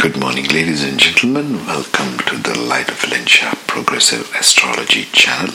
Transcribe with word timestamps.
Good 0.00 0.18
morning, 0.18 0.46
ladies 0.46 0.82
and 0.82 0.98
gentlemen. 0.98 1.66
Welcome 1.66 2.16
to 2.20 2.36
the 2.38 2.58
Light 2.58 2.88
of 2.88 3.02
Valencia 3.02 3.52
Progressive 3.66 4.34
Astrology 4.34 5.04
channel. 5.12 5.52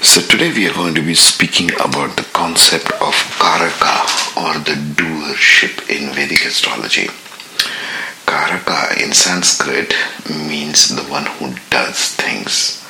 So, 0.00 0.20
today 0.20 0.52
we 0.52 0.68
are 0.68 0.72
going 0.72 0.94
to 0.94 1.02
be 1.02 1.16
speaking 1.16 1.72
about 1.80 2.16
the 2.16 2.28
concept 2.32 2.92
of 3.02 3.14
Karaka 3.42 4.06
or 4.36 4.60
the 4.60 4.78
doership 4.94 5.90
in 5.90 6.14
Vedic 6.14 6.44
astrology. 6.44 7.08
Karaka 8.24 9.02
in 9.02 9.12
Sanskrit 9.12 9.92
means 10.30 10.94
the 10.94 11.10
one 11.10 11.26
who 11.26 11.56
does 11.70 12.14
things, 12.14 12.84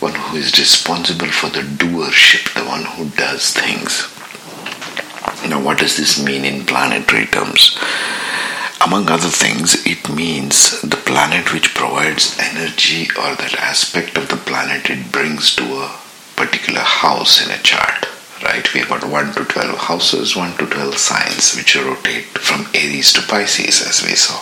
one 0.00 0.14
who 0.14 0.38
is 0.38 0.58
responsible 0.58 1.28
for 1.28 1.50
the 1.50 1.62
doership, 1.62 2.52
the 2.54 2.68
one 2.68 2.82
who 2.82 3.10
does 3.10 3.52
things. 3.52 4.08
Now, 5.48 5.62
what 5.62 5.78
does 5.78 5.96
this 5.96 6.20
mean 6.20 6.44
in 6.44 6.66
planetary 6.66 7.26
terms? 7.26 7.78
Among 8.80 9.10
other 9.10 9.28
things, 9.28 9.84
it 9.86 10.08
means 10.08 10.80
the 10.82 11.02
planet 11.04 11.52
which 11.52 11.74
provides 11.74 12.38
energy 12.38 13.08
or 13.18 13.34
that 13.34 13.54
aspect 13.58 14.16
of 14.16 14.28
the 14.28 14.36
planet 14.36 14.88
it 14.88 15.10
brings 15.10 15.54
to 15.56 15.64
a 15.64 15.98
particular 16.36 16.80
house 16.80 17.44
in 17.44 17.50
a 17.50 17.58
chart. 17.62 18.06
Right? 18.42 18.72
We 18.72 18.80
have 18.80 18.88
got 18.88 19.04
1 19.04 19.34
to 19.34 19.44
12 19.44 19.78
houses, 19.78 20.36
1 20.36 20.58
to 20.58 20.66
12 20.66 20.96
signs 20.96 21.56
which 21.56 21.74
rotate 21.74 22.38
from 22.38 22.66
Aries 22.72 23.12
to 23.14 23.22
Pisces 23.22 23.82
as 23.82 24.02
we 24.02 24.14
saw. 24.14 24.40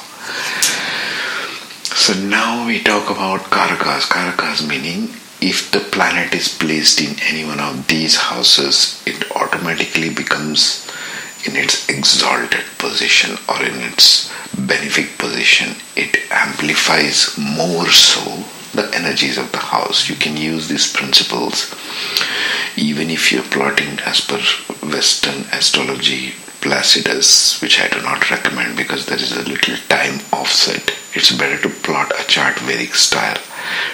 So 1.96 2.12
now 2.12 2.66
we 2.66 2.82
talk 2.82 3.08
about 3.08 3.48
Karakas. 3.50 4.02
Karakas 4.02 4.68
meaning 4.68 5.16
if 5.40 5.70
the 5.70 5.80
planet 5.80 6.34
is 6.34 6.48
placed 6.48 7.00
in 7.00 7.16
any 7.20 7.44
one 7.44 7.60
of 7.60 7.88
these 7.88 8.16
houses, 8.16 9.02
it 9.06 9.30
automatically 9.32 10.10
becomes 10.10 10.85
in 11.46 11.56
its 11.56 11.88
exalted 11.88 12.64
position 12.78 13.36
or 13.48 13.62
in 13.62 13.80
its 13.80 14.28
benefic 14.54 15.18
position, 15.18 15.76
it 15.96 16.16
amplifies 16.30 17.36
more 17.38 17.88
so 17.88 18.44
the 18.74 18.90
energies 18.94 19.38
of 19.38 19.50
the 19.52 19.58
house. 19.58 20.08
You 20.08 20.16
can 20.16 20.36
use 20.36 20.68
these 20.68 20.92
principles 20.92 21.74
even 22.76 23.08
if 23.10 23.32
you're 23.32 23.42
plotting 23.42 23.98
as 24.00 24.20
per 24.20 24.40
Western 24.86 25.44
astrology 25.52 26.34
Placidus, 26.60 27.62
which 27.62 27.80
I 27.80 27.88
do 27.88 28.02
not 28.02 28.28
recommend 28.30 28.76
because 28.76 29.06
there 29.06 29.18
is 29.18 29.32
a 29.32 29.48
little 29.48 29.76
time 29.88 30.18
offset. 30.32 30.92
It's 31.14 31.30
better 31.30 31.60
to 31.62 31.68
plot 31.68 32.12
a 32.18 32.24
chart 32.26 32.58
Vedic 32.58 32.94
style 32.94 33.38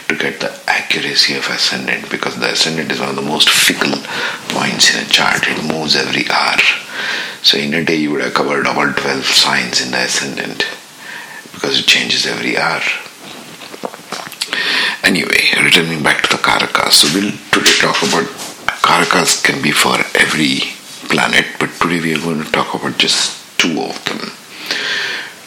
to 0.09 0.17
get 0.17 0.41
the 0.41 0.59
accuracy 0.67 1.35
of 1.35 1.47
ascendant 1.49 2.11
because 2.11 2.37
the 2.39 2.51
ascendant 2.51 2.91
is 2.91 3.01
one 3.01 3.11
of 3.11 3.17
the 3.17 3.23
most 3.23 3.51
fickle 3.51 4.01
points 4.49 4.95
in 4.95 5.05
a 5.05 5.09
chart. 5.09 5.47
It 5.47 5.63
moves 5.65 5.97
every 5.97 6.29
hour. 6.31 6.57
So 7.43 7.59
in 7.59 7.75
a 7.75 7.85
day 7.85 7.97
you 7.97 8.13
would 8.13 8.23
have 8.23 8.35
covered 8.35 8.69
all 8.69 8.93
12 8.93 9.25
signs 9.25 9.85
in 9.85 9.91
the 9.91 10.05
ascendant 10.05 10.65
because 11.53 11.81
it 11.81 11.87
changes 11.87 12.25
every 12.25 12.57
hour. 12.57 12.81
Anyway, 15.03 15.51
returning 15.61 16.05
back 16.05 16.23
to 16.23 16.37
the 16.37 16.43
Karakas. 16.43 16.93
So 16.93 17.09
we'll 17.13 17.33
today 17.51 17.77
talk 17.81 18.01
about 18.03 18.31
Karakas 18.87 19.43
can 19.43 19.61
be 19.61 19.73
for 19.73 19.97
every 20.15 20.61
planet, 21.09 21.47
but 21.59 21.71
today 21.81 22.01
we 22.01 22.15
are 22.15 22.21
going 22.21 22.45
to 22.45 22.53
talk 22.53 22.75
about 22.75 22.97
just 22.99 23.59
two 23.59 23.81
of 23.81 24.05
them. 24.05 24.31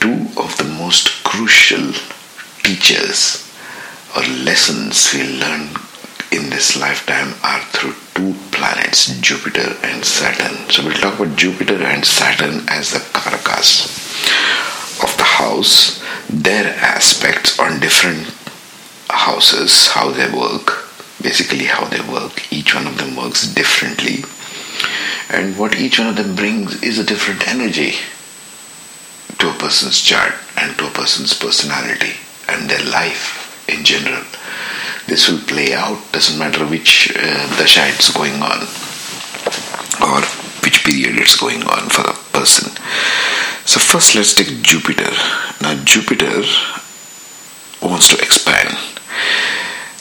Two 0.01 0.27
of 0.39 0.57
the 0.57 0.65
most 0.77 1.23
crucial 1.23 1.93
teachers 2.63 3.49
or 4.17 4.21
lessons 4.43 5.13
we 5.13 5.39
learn 5.39 5.69
in 6.35 6.49
this 6.49 6.75
lifetime 6.75 7.33
are 7.43 7.61
through 7.71 7.95
two 8.13 8.35
planets, 8.51 9.17
Jupiter 9.21 9.77
and 9.83 10.03
Saturn. 10.03 10.69
So 10.69 10.83
we'll 10.83 10.93
talk 10.93 11.19
about 11.19 11.37
Jupiter 11.37 11.81
and 11.81 12.03
Saturn 12.03 12.67
as 12.67 12.91
the 12.91 12.99
Karakas 12.99 13.85
of 15.01 15.15
the 15.17 15.23
house, 15.23 16.03
their 16.29 16.75
aspects 16.75 17.57
on 17.57 17.79
different 17.79 18.27
houses, 19.09 19.87
how 19.87 20.11
they 20.11 20.29
work, 20.29 20.89
basically 21.21 21.65
how 21.65 21.85
they 21.85 22.01
work. 22.01 22.51
Each 22.51 22.75
one 22.75 22.87
of 22.87 22.97
them 22.97 23.15
works 23.15 23.47
differently. 23.47 24.23
And 25.29 25.57
what 25.57 25.79
each 25.79 25.99
one 25.99 26.09
of 26.09 26.17
them 26.17 26.35
brings 26.35 26.83
is 26.83 26.99
a 26.99 27.05
different 27.05 27.47
energy 27.47 27.93
to 29.39 29.49
a 29.49 29.53
person's 29.53 30.01
chart 30.01 30.33
and 30.57 30.77
to 30.77 30.87
a 30.87 30.91
person's 30.91 31.33
personality 31.33 32.13
and 32.49 32.69
their 32.69 32.83
life 32.83 33.41
in 33.69 33.83
general 33.83 34.23
this 35.07 35.29
will 35.29 35.39
play 35.39 35.73
out. 35.73 35.99
Doesn't 36.11 36.39
matter 36.39 36.65
which 36.65 37.11
uh, 37.15 37.57
dasha 37.57 37.87
it's 37.87 38.11
going 38.11 38.41
on 38.41 38.67
or 40.01 40.21
which 40.63 40.83
period 40.83 41.17
it's 41.17 41.35
going 41.35 41.63
on 41.63 41.89
for 41.89 42.03
the 42.03 42.17
person. 42.33 42.71
So 43.65 43.79
first, 43.79 44.15
let's 44.15 44.33
take 44.33 44.61
Jupiter. 44.61 45.11
Now 45.61 45.81
Jupiter 45.83 46.43
wants 47.81 48.09
to 48.09 48.21
expand. 48.21 48.77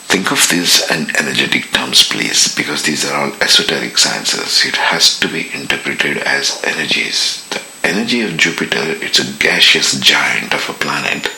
Think 0.09 0.31
of 0.31 0.49
this 0.49 0.91
in 0.91 1.15
energetic 1.17 1.73
terms, 1.73 2.09
please, 2.09 2.55
because 2.55 2.85
these 2.85 3.05
are 3.05 3.15
all 3.15 3.33
esoteric 3.43 3.99
sciences. 3.99 4.65
It 4.65 4.77
has 4.77 5.19
to 5.21 5.29
be 5.29 5.53
interpreted 5.53 6.19
as 6.19 6.63
energies. 6.65 7.45
The 7.51 7.63
energy 7.83 8.23
of 8.23 8.37
Jupiter, 8.37 8.85
it's 9.05 9.19
a 9.19 9.33
gaseous 9.43 9.99
giant 9.99 10.55
of 10.55 10.69
a 10.69 10.73
planet, 10.73 11.31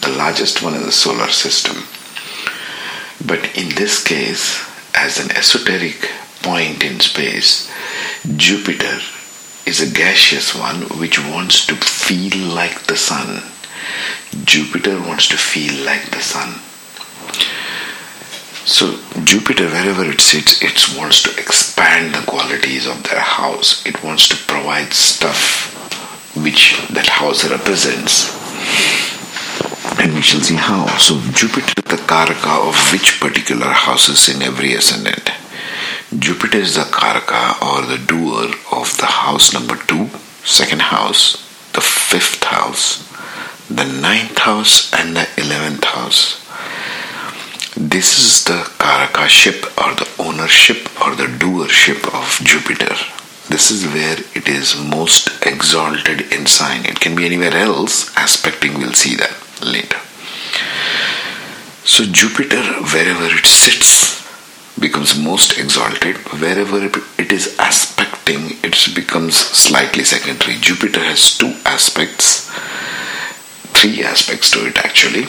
the 0.00 0.10
largest 0.10 0.62
one 0.62 0.74
in 0.74 0.82
the 0.82 0.92
solar 0.92 1.28
system 1.28 1.84
but 3.24 3.56
in 3.56 3.74
this 3.74 4.02
case, 4.02 4.64
as 4.94 5.18
an 5.18 5.30
esoteric 5.32 6.10
point 6.42 6.82
in 6.82 7.00
space, 7.00 7.70
Jupiter 8.36 9.00
is 9.66 9.80
a 9.80 9.94
gaseous 9.94 10.54
one 10.54 10.82
which 10.98 11.18
wants 11.18 11.66
to 11.66 11.74
feel 11.76 12.54
like 12.54 12.82
the 12.84 12.96
sun. 12.96 13.42
Jupiter 14.44 14.98
wants 15.00 15.28
to 15.28 15.36
feel 15.36 15.84
like 15.84 16.10
the 16.10 16.20
sun. 16.20 16.60
So, 18.64 18.98
Jupiter, 19.24 19.66
wherever 19.66 20.04
it 20.04 20.20
sits, 20.20 20.62
it 20.62 20.96
wants 20.96 21.22
to 21.24 21.30
expand 21.38 22.14
the 22.14 22.24
qualities 22.30 22.86
of 22.86 23.02
their 23.02 23.20
house. 23.20 23.84
It 23.84 24.02
wants 24.04 24.28
to 24.28 24.36
provide 24.36 24.92
stuff 24.92 25.68
which 26.36 26.78
that 26.90 27.08
house 27.08 27.48
represents 27.48 28.30
and 29.98 30.14
we 30.14 30.22
shall 30.22 30.40
see 30.40 30.56
how. 30.56 30.86
So 30.98 31.20
Jupiter 31.32 31.82
the 31.92 31.96
Karaka 31.96 32.68
of 32.68 32.92
which 32.92 33.20
particular 33.20 33.66
houses 33.66 34.28
in 34.28 34.40
every 34.40 34.72
ascendant. 34.72 35.30
Jupiter 36.18 36.58
is 36.58 36.76
the 36.76 36.82
Karaka 36.82 37.60
or 37.60 37.84
the 37.84 38.02
doer 38.06 38.48
of 38.72 38.96
the 38.96 39.06
house 39.06 39.52
number 39.52 39.76
two, 39.76 40.08
second 40.42 40.80
house, 40.80 41.36
the 41.74 41.82
fifth 41.82 42.44
house, 42.44 43.06
the 43.68 43.84
ninth 43.84 44.38
house, 44.38 44.90
and 44.94 45.14
the 45.14 45.28
eleventh 45.36 45.84
house. 45.84 46.40
This 47.76 48.18
is 48.18 48.44
the 48.44 48.62
Karaka 48.78 49.28
ship 49.28 49.64
or 49.76 49.94
the 49.94 50.08
ownership 50.18 50.88
or 51.02 51.14
the 51.14 51.26
doership 51.26 52.02
of 52.14 52.44
Jupiter. 52.46 52.94
This 53.48 53.70
is 53.70 53.84
where 53.84 54.18
it 54.34 54.48
is 54.48 54.76
most 54.76 55.28
exalted 55.44 56.32
in 56.32 56.46
sign. 56.46 56.86
It 56.86 57.00
can 57.00 57.14
be 57.14 57.26
anywhere 57.26 57.54
else, 57.54 58.10
aspecting, 58.16 58.78
we'll 58.78 58.94
see 58.94 59.16
that 59.16 59.36
later. 59.64 59.98
So 61.84 62.04
Jupiter, 62.04 62.62
wherever 62.92 63.26
it 63.26 63.46
sits, 63.46 64.22
becomes 64.78 65.18
most 65.18 65.58
exalted. 65.58 66.16
Wherever 66.40 66.84
it 67.18 67.32
is 67.32 67.56
aspecting, 67.58 68.58
it 68.62 68.94
becomes 68.94 69.36
slightly 69.36 70.04
secondary. 70.04 70.56
Jupiter 70.56 71.00
has 71.00 71.36
two 71.36 71.54
aspects, 71.64 72.50
three 73.74 74.02
aspects 74.04 74.50
to 74.52 74.66
it 74.66 74.78
actually. 74.78 75.24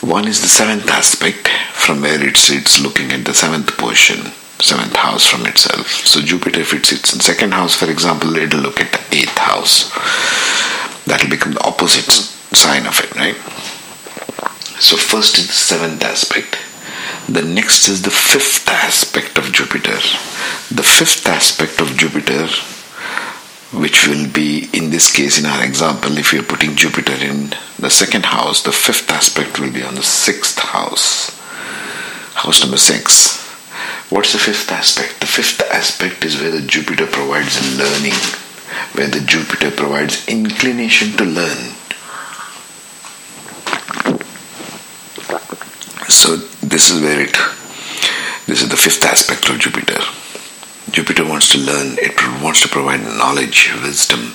One 0.00 0.28
is 0.28 0.40
the 0.40 0.48
seventh 0.48 0.88
aspect, 0.88 1.48
from 1.72 2.02
where 2.02 2.24
it 2.24 2.36
sits 2.36 2.80
looking 2.80 3.10
at 3.10 3.24
the 3.24 3.34
seventh 3.34 3.76
portion, 3.76 4.32
seventh 4.60 4.94
house 4.94 5.26
from 5.26 5.44
itself. 5.46 5.88
So 5.88 6.20
Jupiter, 6.20 6.60
if 6.60 6.72
it 6.72 6.86
sits 6.86 7.12
in 7.12 7.20
second 7.20 7.52
house, 7.52 7.74
for 7.74 7.90
example, 7.90 8.36
it'll 8.36 8.60
look 8.60 8.80
at 8.80 8.92
the 8.92 9.18
eighth 9.18 9.38
house. 9.38 9.90
That 11.06 11.22
will 11.22 11.30
become 11.30 11.54
the 11.54 11.64
opposite 11.66 12.37
sign 12.52 12.86
of 12.86 12.98
it, 13.00 13.14
right? 13.14 13.36
So, 14.80 14.96
first 14.96 15.38
is 15.38 15.48
the 15.48 15.52
seventh 15.52 16.02
aspect. 16.02 16.56
The 17.28 17.42
next 17.42 17.88
is 17.88 18.02
the 18.02 18.10
fifth 18.10 18.68
aspect 18.68 19.36
of 19.36 19.52
Jupiter. 19.52 19.98
The 20.70 20.82
fifth 20.82 21.26
aspect 21.26 21.80
of 21.80 21.96
Jupiter, 21.96 22.46
which 23.76 24.06
will 24.06 24.28
be 24.28 24.68
in 24.72 24.90
this 24.90 25.12
case, 25.12 25.38
in 25.38 25.46
our 25.46 25.62
example, 25.64 26.16
if 26.16 26.32
you're 26.32 26.42
putting 26.42 26.76
Jupiter 26.76 27.14
in 27.14 27.54
the 27.78 27.90
second 27.90 28.26
house, 28.26 28.62
the 28.62 28.72
fifth 28.72 29.10
aspect 29.10 29.58
will 29.58 29.72
be 29.72 29.82
on 29.82 29.94
the 29.94 30.02
sixth 30.02 30.58
house, 30.58 31.38
house 32.34 32.62
number 32.62 32.78
six. 32.78 33.44
What's 34.10 34.32
the 34.32 34.38
fifth 34.38 34.70
aspect? 34.72 35.20
The 35.20 35.26
fifth 35.26 35.60
aspect 35.70 36.24
is 36.24 36.40
where 36.40 36.50
the 36.50 36.62
Jupiter 36.62 37.06
provides 37.06 37.60
learning, 37.76 38.18
where 38.94 39.08
the 39.08 39.20
Jupiter 39.20 39.70
provides 39.70 40.26
inclination 40.26 41.16
to 41.18 41.24
learn 41.24 41.74
So 46.08 46.36
this 46.66 46.90
is 46.90 47.00
where 47.00 47.20
it 47.20 47.36
this 48.46 48.62
is 48.62 48.68
the 48.68 48.76
fifth 48.76 49.04
aspect 49.04 49.48
of 49.50 49.58
Jupiter. 49.58 50.00
Jupiter 50.90 51.24
wants 51.24 51.52
to 51.52 51.58
learn, 51.58 51.98
it 51.98 52.16
wants 52.42 52.62
to 52.62 52.68
provide 52.68 53.00
knowledge, 53.00 53.70
wisdom, 53.82 54.32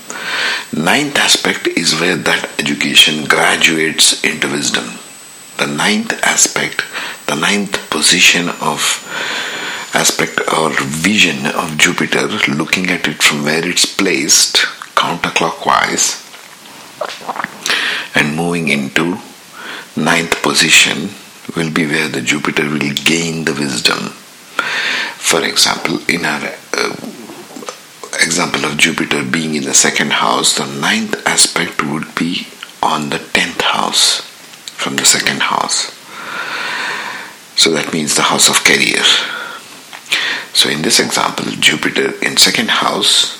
Ninth 0.76 1.18
aspect 1.18 1.68
is 1.68 2.00
where 2.00 2.16
that 2.16 2.50
education 2.60 3.26
graduates 3.26 4.24
into 4.24 4.50
wisdom. 4.50 4.98
The 5.58 5.68
ninth 5.68 6.14
aspect, 6.24 6.84
the 7.28 7.36
ninth 7.36 7.90
position 7.92 8.50
of 8.50 8.82
aspect 9.94 10.42
or 10.52 10.72
vision 10.72 11.46
of 11.46 11.78
Jupiter, 11.78 12.28
looking 12.48 12.90
at 12.90 13.08
it 13.08 13.22
from 13.22 13.44
where 13.44 13.68
it's 13.68 13.86
placed 13.86 14.58
counterclockwise 14.96 16.22
and 18.16 18.36
moving 18.36 18.70
into 18.70 19.20
ninth 19.96 20.42
position 20.42 21.10
will 21.56 21.72
be 21.72 21.86
where 21.86 22.10
the 22.10 22.22
Jupiter 22.22 22.64
will 22.64 22.94
gain 23.06 23.46
the 23.46 23.54
wisdom. 23.54 24.10
For 25.18 25.44
example, 25.44 26.00
in 26.10 26.26
our 26.26 26.52
uh, 26.74 26.96
example 28.22 28.66
of 28.66 28.78
Jupiter 28.78 29.24
being 29.24 29.56
in 29.56 29.64
the 29.64 29.74
second 29.74 30.14
house, 30.14 30.58
the 30.58 30.66
ninth 30.66 31.16
aspect 31.28 31.84
would 31.84 32.14
be 32.16 32.48
on 32.82 33.10
the 33.10 33.20
tenth 33.20 33.62
house 33.62 34.22
from 34.76 34.96
the 34.96 35.06
second 35.06 35.42
house. 35.42 35.92
So 37.56 37.72
that 37.72 37.94
means 37.94 38.16
the 38.16 38.24
house 38.24 38.50
of 38.50 38.64
career. 38.64 39.04
So 40.54 40.70
in 40.70 40.82
this 40.82 41.00
example, 41.00 41.46
Jupiter 41.60 42.14
in 42.22 42.38
second 42.38 42.70
house 42.70 43.40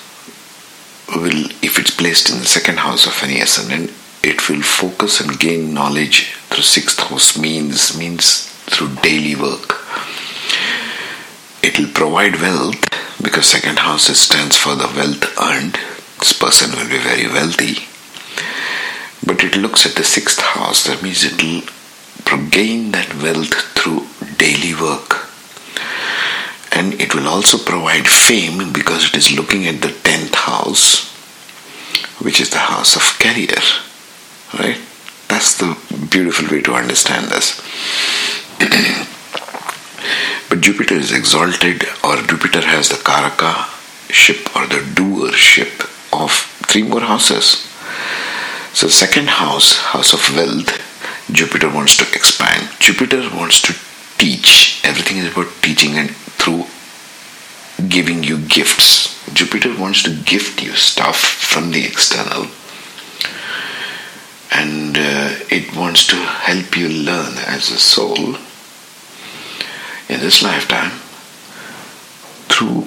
will, 1.10 1.46
if 1.62 1.78
it's 1.78 1.92
placed 1.92 2.32
in 2.32 2.40
the 2.40 2.46
second 2.46 2.80
house 2.80 3.06
of 3.06 3.22
any 3.24 3.40
ascendant, 3.40 3.92
it 4.24 4.48
will 4.50 4.62
focus 4.62 5.20
and 5.20 5.38
gain 5.38 5.74
knowledge 5.74 6.32
through 6.50 6.64
sixth 6.64 7.00
house 7.00 7.38
means 7.38 7.98
means 7.98 8.48
through 8.72 8.96
daily 9.02 9.36
work. 9.36 9.84
It 11.62 11.78
will 11.78 11.92
provide 11.94 12.42
wealth 12.42 12.82
because 13.22 13.46
second 13.46 13.80
house 13.80 14.08
stands 14.18 14.58
for 14.58 14.76
the 14.76 14.88
wealth 14.96 15.24
earned. 15.42 15.78
This 16.20 16.34
person 16.34 16.72
will 16.72 16.90
be 16.90 17.00
very 17.00 17.28
wealthy. 17.28 17.86
But 19.26 19.44
it 19.44 19.58
looks 19.58 19.86
at 19.86 19.96
the 19.96 20.04
sixth 20.04 20.40
house, 20.40 20.86
that 20.86 21.04
means 21.04 21.24
it 21.24 21.42
will 21.44 22.50
gain 22.50 22.92
that 22.92 23.14
wealth 23.22 23.54
through 23.76 24.08
daily 24.38 24.74
work. 24.74 25.28
And 26.72 27.00
it 27.00 27.14
will 27.14 27.28
also 27.28 27.58
provide 27.58 28.08
fame 28.08 28.74
because 28.74 29.06
it 29.10 29.16
is 29.16 29.38
looking 29.38 29.68
at 29.68 29.82
the 29.82 29.92
tenth 30.04 30.34
house, 30.34 31.12
which 32.22 32.42
is 32.42 32.50
the 32.50 32.58
house 32.58 32.96
of 32.96 33.20
career. 33.20 33.62
Right? 34.60 34.80
That's 35.28 35.58
the 35.58 35.78
beautiful 36.12 36.48
way 36.50 36.62
to 36.62 36.74
understand 36.74 37.28
this. 37.28 37.60
but 40.50 40.62
Jupiter 40.62 40.96
is 40.96 41.12
exalted, 41.12 41.86
or 42.04 42.18
Jupiter 42.18 42.62
has 42.62 42.90
the 42.90 42.96
Karaka 42.96 43.70
ship 44.12 44.56
or 44.56 44.68
the 44.68 44.84
doer 44.94 45.32
ship 45.32 45.84
of 46.12 46.32
three 46.68 46.84
more 46.84 47.02
houses. 47.02 47.68
So, 48.74 48.88
second 48.88 49.30
house, 49.30 49.78
house 49.78 50.14
of 50.14 50.36
wealth, 50.36 50.70
Jupiter 51.32 51.70
wants 51.70 51.98
to 51.98 52.04
expand. 52.14 52.70
Jupiter 52.80 53.22
wants 53.36 53.62
to 53.64 53.74
teach. 54.18 54.82
Everything 54.84 55.18
is 55.18 55.32
about 55.32 55.52
teaching 55.62 55.98
and 55.98 56.12
through 56.12 56.66
giving 57.90 58.24
you 58.24 58.38
gifts. 58.48 59.20
Jupiter 59.34 59.78
wants 59.80 60.04
to 60.04 60.16
gift 60.24 60.62
you 60.62 60.74
stuff 60.74 61.18
from 61.18 61.72
the 61.72 61.86
external 61.86 62.48
and 64.54 64.98
uh, 64.98 65.34
it 65.50 65.76
wants 65.76 66.06
to 66.08 66.16
help 66.16 66.78
you 66.78 66.88
learn 66.88 67.34
as 67.48 67.72
a 67.72 67.80
soul 67.80 68.36
in 70.10 70.20
this 70.20 70.44
lifetime 70.44 70.92
through 72.50 72.86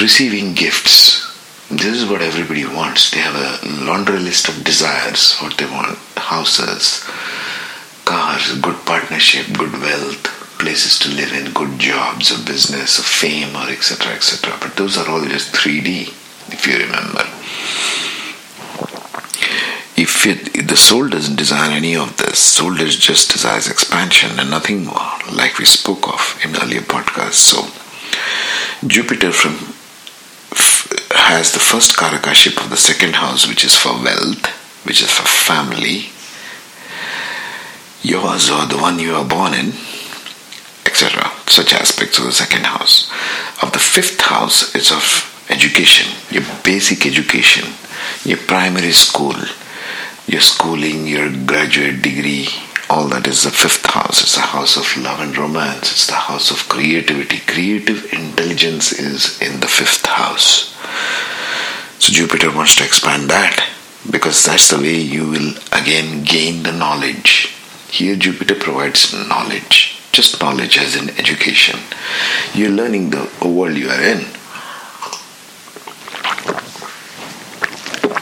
receiving 0.00 0.54
gifts. 0.54 1.28
This 1.70 2.02
is 2.02 2.10
what 2.10 2.20
everybody 2.20 2.66
wants. 2.66 3.10
They 3.10 3.20
have 3.20 3.36
a 3.36 3.84
laundry 3.84 4.18
list 4.18 4.48
of 4.48 4.64
desires, 4.64 5.38
what 5.38 5.56
they 5.56 5.66
want 5.66 5.96
houses, 6.16 7.04
cars, 8.04 8.58
good 8.60 8.84
partnership, 8.84 9.56
good 9.56 9.72
wealth, 9.72 10.24
places 10.58 10.98
to 10.98 11.10
live 11.10 11.32
in, 11.32 11.52
good 11.52 11.78
jobs, 11.78 12.32
a 12.32 12.44
business, 12.44 12.98
a 12.98 13.02
fame, 13.02 13.54
or 13.54 13.70
etc. 13.70 14.14
etc. 14.14 14.58
But 14.60 14.76
those 14.76 14.98
are 14.98 15.08
all 15.08 15.24
just 15.24 15.54
3D, 15.54 16.08
if 16.52 16.66
you 16.66 16.76
remember 16.78 17.24
if 20.00 20.24
it, 20.26 20.66
the 20.66 20.78
soul 20.78 21.10
doesn't 21.10 21.36
desire 21.36 21.72
any 21.72 21.94
of 21.94 22.16
this, 22.16 22.38
soul 22.38 22.74
just 22.74 23.32
desires 23.32 23.68
expansion 23.68 24.40
and 24.40 24.50
nothing 24.50 24.86
more, 24.86 25.12
like 25.30 25.58
we 25.58 25.66
spoke 25.66 26.08
of 26.08 26.40
in 26.42 26.56
earlier 26.56 26.80
podcasts. 26.80 27.34
So, 27.52 27.68
Jupiter 28.88 29.30
from 29.30 29.52
has 31.12 31.52
the 31.52 31.58
first 31.58 31.96
Karaka 31.96 32.32
ship 32.32 32.56
of 32.64 32.70
the 32.70 32.78
second 32.78 33.16
house, 33.16 33.46
which 33.46 33.62
is 33.62 33.76
for 33.76 33.92
wealth, 33.92 34.46
which 34.86 35.02
is 35.02 35.10
for 35.10 35.28
family, 35.28 36.08
yours 38.02 38.48
or 38.48 38.64
the 38.64 38.80
one 38.80 38.98
you 38.98 39.14
are 39.14 39.24
born 39.24 39.52
in, 39.52 39.74
etc. 40.86 41.30
Such 41.46 41.74
aspects 41.74 42.18
of 42.18 42.24
the 42.24 42.32
second 42.32 42.64
house. 42.64 43.10
Of 43.62 43.72
the 43.72 43.78
fifth 43.78 44.22
house, 44.22 44.74
it's 44.74 44.90
of 44.90 45.04
education, 45.50 46.10
your 46.30 46.44
basic 46.64 47.04
education, 47.04 47.74
your 48.24 48.38
primary 48.38 48.92
school 48.92 49.36
your 50.26 50.40
schooling, 50.40 51.06
your 51.06 51.30
graduate 51.46 52.02
degree, 52.02 52.48
all 52.90 53.06
that 53.08 53.26
is 53.26 53.44
the 53.44 53.50
fifth 53.50 53.86
house. 53.86 54.20
It's 54.20 54.34
the 54.34 54.40
house 54.40 54.76
of 54.76 54.96
love 55.02 55.20
and 55.20 55.36
romance. 55.36 55.92
It's 55.92 56.06
the 56.08 56.14
house 56.14 56.50
of 56.50 56.68
creativity. 56.68 57.38
Creative 57.38 58.12
intelligence 58.12 58.92
is 58.92 59.40
in 59.40 59.60
the 59.60 59.68
fifth 59.68 60.06
house. 60.06 60.74
So 62.00 62.12
Jupiter 62.12 62.52
wants 62.52 62.74
to 62.76 62.84
expand 62.84 63.30
that 63.30 63.64
because 64.10 64.44
that's 64.44 64.70
the 64.70 64.78
way 64.78 64.96
you 64.98 65.30
will 65.30 65.54
again 65.72 66.24
gain 66.24 66.64
the 66.64 66.72
knowledge. 66.72 67.54
Here 67.90 68.16
Jupiter 68.16 68.54
provides 68.54 69.12
knowledge, 69.12 70.00
just 70.10 70.40
knowledge 70.40 70.78
as 70.78 70.96
in 70.96 71.10
education. 71.10 71.78
You're 72.54 72.70
learning 72.70 73.10
the 73.10 73.28
world 73.44 73.76
you 73.76 73.88
are 73.88 74.00
in. 74.00 74.24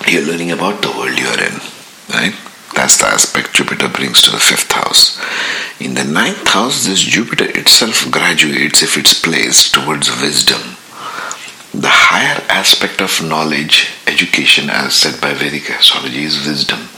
You're 0.08 0.26
learning 0.26 0.50
about 0.50 0.82
the 0.82 0.90
world 0.90 1.18
you 1.18 1.26
are 1.26 1.42
in. 1.42 1.77
Right? 2.08 2.34
That's 2.74 2.98
the 2.98 3.06
aspect 3.06 3.54
Jupiter 3.54 3.88
brings 3.88 4.22
to 4.22 4.30
the 4.30 4.38
fifth 4.38 4.70
house. 4.72 5.18
In 5.80 5.94
the 5.94 6.04
ninth 6.04 6.48
house, 6.48 6.86
this 6.86 7.00
Jupiter 7.00 7.46
itself 7.46 8.10
graduates 8.10 8.82
if 8.82 8.96
it's 8.96 9.20
placed 9.20 9.74
towards 9.74 10.20
wisdom. 10.20 10.76
The 11.74 11.88
higher 11.90 12.42
aspect 12.48 13.00
of 13.00 13.22
knowledge, 13.22 13.90
education, 14.06 14.70
as 14.70 14.94
said 14.94 15.20
by 15.20 15.34
Vedic 15.34 15.68
astrology, 15.70 16.24
is 16.24 16.46
wisdom. 16.46 16.88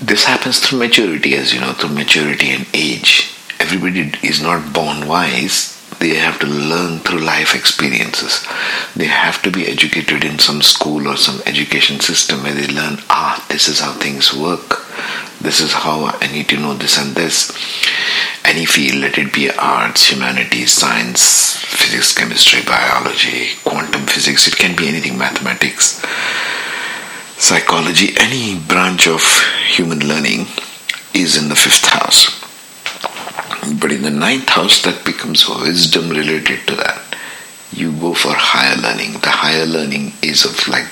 This 0.00 0.24
happens 0.24 0.58
through 0.58 0.78
maturity, 0.78 1.34
as 1.34 1.52
you 1.52 1.60
know, 1.60 1.72
through 1.72 1.94
maturity 1.94 2.50
and 2.50 2.66
age. 2.72 3.34
Everybody 3.60 4.12
is 4.22 4.40
not 4.40 4.72
born 4.72 5.06
wise, 5.08 5.77
they 6.00 6.14
have 6.14 6.38
to 6.40 6.46
learn 6.46 7.00
through 7.00 7.20
life 7.20 7.54
experiences. 7.54 8.46
They 8.94 9.06
have 9.06 9.42
to 9.42 9.50
be 9.50 9.66
educated 9.66 10.24
in 10.24 10.38
some 10.38 10.62
school 10.62 11.08
or 11.08 11.16
some 11.16 11.42
education 11.46 12.00
system 12.00 12.42
where 12.42 12.54
they 12.54 12.68
learn, 12.68 12.98
ah, 13.10 13.44
this 13.48 13.68
is 13.68 13.80
how 13.80 13.92
things 13.92 14.32
work. 14.32 14.86
This 15.40 15.60
is 15.60 15.72
how 15.72 16.06
I 16.06 16.26
need 16.32 16.48
to 16.48 16.56
know 16.56 16.74
this 16.74 16.98
and 16.98 17.14
this. 17.14 17.52
Any 18.44 18.64
field, 18.64 19.00
let 19.00 19.18
it 19.18 19.32
be 19.32 19.50
arts, 19.50 20.10
humanities, 20.10 20.72
science, 20.72 21.56
physics, 21.56 22.14
chemistry, 22.14 22.62
biology, 22.62 23.50
quantum 23.64 24.06
physics, 24.06 24.48
it 24.48 24.56
can 24.56 24.76
be 24.76 24.88
anything, 24.88 25.18
mathematics, 25.18 26.02
psychology, 27.36 28.14
any 28.18 28.58
branch 28.58 29.06
of 29.06 29.22
human 29.66 30.00
learning 30.00 30.46
is 31.14 31.36
in 31.36 31.48
the 31.48 31.56
fifth 31.56 31.86
house. 31.88 32.37
Um, 33.68 33.78
but 33.78 33.92
in 33.92 34.02
the 34.02 34.10
ninth 34.10 34.48
house, 34.48 34.82
that 34.82 35.04
becomes 35.04 35.48
wisdom 35.48 36.10
related 36.10 36.66
to 36.68 36.76
that. 36.76 37.16
You 37.72 37.92
go 37.92 38.14
for 38.14 38.32
higher 38.34 38.76
learning. 38.76 39.20
The 39.20 39.30
higher 39.30 39.66
learning 39.66 40.14
is 40.22 40.44
of 40.44 40.68
like 40.68 40.86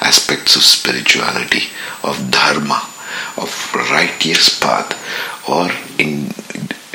aspects 0.00 0.56
of 0.56 0.62
spirituality, 0.62 1.64
of 2.04 2.30
dharma, 2.30 2.82
of 3.36 3.74
righteous 3.74 4.58
path, 4.60 4.92
or 5.48 5.70
in 5.98 6.32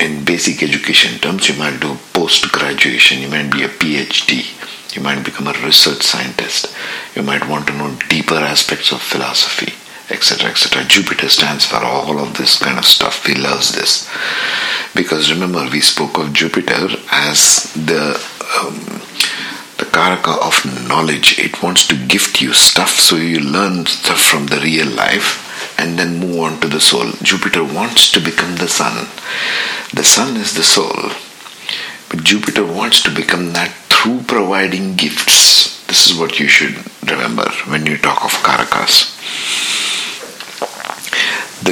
in 0.00 0.24
basic 0.24 0.62
education 0.62 1.18
terms, 1.18 1.48
you 1.48 1.56
might 1.56 1.80
do 1.80 1.96
post 2.12 2.52
graduation, 2.52 3.20
you 3.20 3.28
might 3.28 3.50
be 3.50 3.64
a 3.64 3.68
PhD, 3.68 4.46
you 4.94 5.02
might 5.02 5.24
become 5.24 5.48
a 5.48 5.52
research 5.64 6.02
scientist, 6.02 6.72
you 7.16 7.22
might 7.22 7.48
want 7.48 7.66
to 7.66 7.74
know 7.74 7.98
deeper 8.08 8.36
aspects 8.36 8.92
of 8.92 9.02
philosophy, 9.02 9.72
etc. 10.10 10.50
etc. 10.50 10.84
Jupiter 10.84 11.28
stands 11.28 11.66
for 11.66 11.76
all 11.76 12.18
of 12.18 12.36
this 12.36 12.58
kind 12.58 12.78
of 12.78 12.84
stuff. 12.84 13.26
He 13.26 13.34
loves 13.34 13.74
this. 13.74 14.08
Because 14.94 15.30
remember, 15.30 15.68
we 15.70 15.80
spoke 15.80 16.18
of 16.18 16.32
Jupiter 16.32 16.88
as 17.10 17.72
the 17.74 18.14
um, 18.60 19.02
the 19.78 19.84
karaka 19.84 20.36
of 20.42 20.88
knowledge. 20.88 21.38
It 21.38 21.62
wants 21.62 21.86
to 21.88 22.06
gift 22.06 22.40
you 22.42 22.52
stuff 22.52 22.90
so 22.90 23.16
you 23.16 23.40
learn 23.40 23.86
stuff 23.86 24.20
from 24.20 24.46
the 24.46 24.60
real 24.60 24.88
life 24.88 25.44
and 25.78 25.98
then 25.98 26.18
move 26.18 26.40
on 26.40 26.60
to 26.60 26.68
the 26.68 26.80
soul. 26.80 27.12
Jupiter 27.22 27.62
wants 27.62 28.10
to 28.12 28.20
become 28.20 28.56
the 28.56 28.68
sun. 28.68 29.06
The 29.94 30.04
sun 30.04 30.36
is 30.36 30.54
the 30.54 30.64
soul. 30.64 31.12
But 32.08 32.24
Jupiter 32.24 32.64
wants 32.64 33.02
to 33.02 33.14
become 33.14 33.52
that 33.52 33.70
through 33.88 34.22
providing 34.22 34.96
gifts. 34.96 35.84
This 35.86 36.10
is 36.10 36.18
what 36.18 36.40
you 36.40 36.48
should 36.48 36.76
remember 37.08 37.48
when 37.66 37.86
you 37.86 37.96
talk 37.96 38.24
of 38.24 38.32
Karakas. 38.42 39.07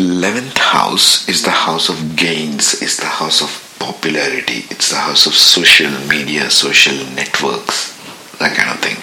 The 0.06 0.12
11th 0.12 0.58
house 0.58 1.28
is 1.28 1.42
the 1.42 1.50
house 1.50 1.88
of 1.88 2.14
gains, 2.14 2.80
is 2.80 2.96
the 2.96 3.06
house 3.06 3.42
of 3.42 3.76
popularity, 3.80 4.62
it's 4.70 4.90
the 4.90 4.98
house 4.98 5.26
of 5.26 5.34
social 5.34 5.90
media, 6.06 6.48
social 6.48 6.94
networks, 7.16 7.90
that 8.38 8.56
kind 8.56 8.70
of 8.70 8.78
thing. 8.78 8.98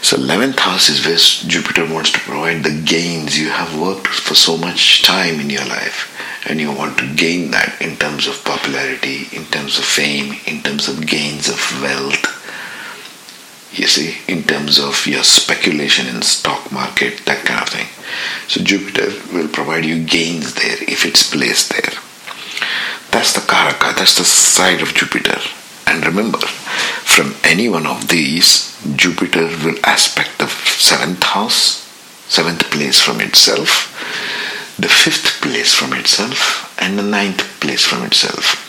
So 0.00 0.16
11th 0.16 0.58
house 0.58 0.88
is 0.88 1.04
where 1.04 1.18
Jupiter 1.50 1.84
wants 1.92 2.12
to 2.12 2.18
provide 2.20 2.64
the 2.64 2.80
gains. 2.86 3.38
You 3.38 3.50
have 3.50 3.78
worked 3.78 4.06
for 4.06 4.34
so 4.34 4.56
much 4.56 5.02
time 5.02 5.38
in 5.38 5.50
your 5.50 5.66
life 5.66 6.10
and 6.48 6.62
you 6.62 6.72
want 6.72 6.96
to 6.96 7.14
gain 7.14 7.50
that 7.50 7.76
in 7.82 7.98
terms 7.98 8.26
of 8.26 8.42
popularity, 8.42 9.28
in 9.36 9.44
terms 9.44 9.76
of 9.76 9.84
fame, 9.84 10.40
in 10.46 10.62
terms 10.62 10.88
of 10.88 11.06
gains 11.06 11.50
of 11.50 11.60
wealth. 11.82 12.35
You 13.76 13.86
see, 13.86 14.16
in 14.26 14.44
terms 14.44 14.78
of 14.78 15.06
your 15.06 15.22
speculation 15.22 16.06
in 16.06 16.22
stock 16.22 16.72
market, 16.72 17.24
that 17.26 17.44
kind 17.44 17.60
of 17.60 17.68
thing. 17.68 17.88
So 18.48 18.64
Jupiter 18.64 19.10
will 19.34 19.48
provide 19.48 19.84
you 19.84 20.02
gains 20.02 20.54
there 20.54 20.78
if 20.80 21.04
it's 21.04 21.30
placed 21.30 21.70
there. 21.70 21.92
That's 23.10 23.34
the 23.34 23.40
Karaka, 23.40 23.94
that's 23.94 24.16
the 24.16 24.24
side 24.24 24.80
of 24.80 24.94
Jupiter. 24.94 25.38
And 25.86 26.06
remember, 26.06 26.38
from 26.38 27.34
any 27.44 27.68
one 27.68 27.86
of 27.86 28.08
these, 28.08 28.76
Jupiter 28.96 29.46
will 29.64 29.76
aspect 29.84 30.38
the 30.38 30.48
seventh 30.48 31.22
house, 31.22 31.84
seventh 32.28 32.70
place 32.70 32.98
from 32.98 33.20
itself, 33.20 33.92
the 34.78 34.88
fifth 34.88 35.42
place 35.42 35.74
from 35.74 35.92
itself, 35.92 36.74
and 36.80 36.98
the 36.98 37.02
ninth 37.02 37.60
place 37.60 37.84
from 37.84 38.04
itself. 38.04 38.62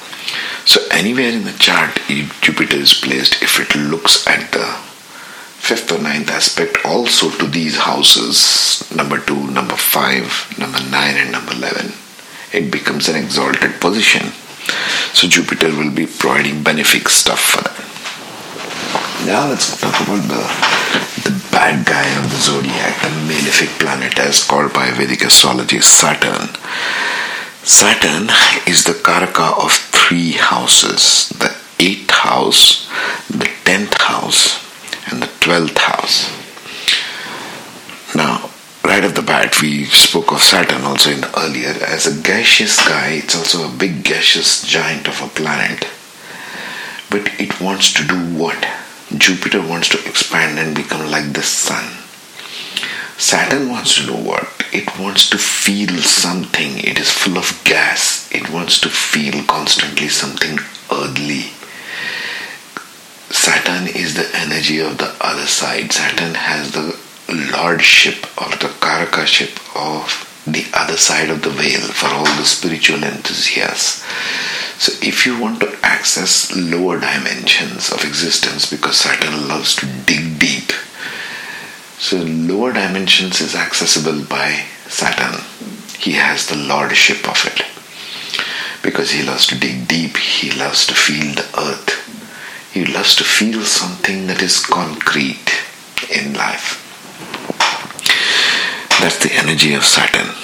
So 0.66 0.82
anywhere 0.92 1.30
in 1.30 1.46
the 1.46 1.54
chart 1.54 1.98
Jupiter 2.42 2.76
is 2.76 2.94
placed, 2.94 3.42
if 3.42 3.60
it 3.60 3.74
looks 3.76 4.28
at 4.28 4.52
the 4.52 4.87
fifth 5.68 5.92
or 5.92 6.00
ninth 6.02 6.30
aspect 6.32 6.78
also 6.86 7.30
to 7.30 7.46
these 7.46 7.78
houses, 7.78 8.90
number 8.96 9.20
two, 9.20 9.52
number 9.52 9.76
five, 9.76 10.26
number 10.58 10.80
nine, 10.90 11.18
and 11.18 11.32
number 11.32 11.52
eleven, 11.52 11.92
it 12.54 12.72
becomes 12.72 13.10
an 13.10 13.18
exalted 13.18 13.82
position. 13.82 14.32
So 15.12 15.28
Jupiter 15.28 15.76
will 15.76 15.92
be 15.92 16.06
providing 16.06 16.64
benefic 16.64 17.10
stuff 17.10 17.42
for 17.52 17.64
them. 17.68 17.76
Now 19.28 19.50
let's 19.50 19.76
talk 19.82 20.00
about 20.08 20.24
the, 20.32 20.44
the 21.28 21.36
bad 21.52 21.86
guy 21.86 22.08
of 22.16 22.32
the 22.32 22.38
zodiac, 22.38 23.02
the 23.02 23.10
malefic 23.28 23.70
planet 23.80 24.18
as 24.20 24.44
called 24.44 24.74
by 24.74 24.92
Vedic 24.92 25.24
astrology, 25.24 25.82
Saturn. 25.82 26.48
Saturn 27.64 28.30
is 28.66 28.86
the 28.86 28.94
Karaka 28.94 29.62
of 29.62 29.72
three 29.72 30.32
houses 30.32 31.28
the 31.44 31.54
eighth 31.80 32.10
house, 32.12 32.88
the 33.28 33.50
tenth 33.66 33.97
12th 35.48 35.78
house. 35.78 36.28
Now, 38.14 38.50
right 38.84 39.02
off 39.06 39.16
the 39.16 39.22
bat, 39.22 39.62
we 39.62 39.86
spoke 39.86 40.34
of 40.34 40.42
Saturn 40.42 40.82
also 40.82 41.10
in 41.10 41.24
earlier 41.38 41.74
as 41.88 42.06
a 42.06 42.22
gaseous 42.22 42.86
guy. 42.86 43.22
It's 43.24 43.34
also 43.34 43.66
a 43.66 43.78
big 43.78 44.04
gaseous 44.04 44.68
giant 44.68 45.08
of 45.08 45.22
a 45.22 45.30
planet, 45.30 45.88
but 47.10 47.32
it 47.40 47.62
wants 47.62 47.94
to 47.94 48.06
do 48.06 48.20
what? 48.36 48.60
Jupiter 49.18 49.62
wants 49.62 49.88
to 49.90 50.06
expand 50.06 50.60
and 50.60 50.76
become 50.76 51.10
like 51.10 51.32
the 51.32 51.44
sun. 51.44 51.96
Saturn 53.18 53.70
wants 53.70 53.96
to 53.96 54.06
do 54.06 54.16
what? 54.16 54.52
It 54.74 55.00
wants 55.00 55.30
to 55.30 55.38
feel 55.38 55.96
something. 56.02 56.80
It 56.80 57.00
is 57.00 57.10
full 57.10 57.38
of 57.38 57.62
gas. 57.64 58.30
It 58.34 58.50
wants 58.50 58.82
to 58.82 58.90
feel 58.90 59.46
constantly 59.46 60.10
something 60.10 60.60
earthly. 60.92 61.52
Saturn 63.30 63.88
is 63.88 64.16
the 64.16 64.30
energy 64.36 64.80
of 64.80 64.98
the 64.98 65.14
other 65.20 65.46
side. 65.46 65.92
Saturn 65.92 66.36
has 66.36 66.72
the 66.72 66.98
lordship 67.52 68.26
or 68.42 68.50
the 68.52 68.72
karakaship 68.80 69.60
of 69.76 70.24
the 70.48 70.66
other 70.74 70.96
side 70.96 71.30
of 71.30 71.42
the 71.42 71.50
veil 71.50 71.82
for 71.82 72.08
all 72.08 72.24
the 72.24 72.46
spiritual 72.46 73.04
enthusiasts. 73.04 74.04
So, 74.80 74.94
if 75.02 75.26
you 75.26 75.40
want 75.40 75.60
to 75.60 75.78
access 75.84 76.56
lower 76.56 77.00
dimensions 77.00 77.92
of 77.92 78.06
existence, 78.06 78.70
because 78.70 78.98
Saturn 78.98 79.48
loves 79.48 79.76
to 79.78 79.86
dig 80.06 80.40
deep, 80.40 80.72
so 82.00 82.18
lower 82.18 82.72
dimensions 82.72 83.42
is 83.42 83.56
accessible 83.56 84.24
by 84.24 84.66
Saturn. 84.88 85.44
He 85.98 86.14
has 86.14 86.48
the 86.48 86.56
lordship 86.56 87.28
of 87.28 87.44
it. 87.46 87.66
Because 88.84 89.12
he 89.12 89.24
loves 89.24 89.48
to 89.48 89.60
dig 89.60 89.88
deep, 89.88 90.16
he 90.16 90.52
loves 90.52 90.86
to 90.88 90.94
feel 90.94 91.34
the 91.34 91.48
earth, 91.60 92.17
he 92.78 92.86
loves 92.94 93.16
to 93.16 93.24
feel 93.24 93.64
something 93.64 94.28
that 94.28 94.44
is 94.44 94.64
concrete 94.64 95.50
in 96.14 96.34
life. 96.36 96.78
That's 99.02 99.18
the 99.18 99.34
energy 99.34 99.74
of 99.74 99.84
Saturn. 99.84 100.36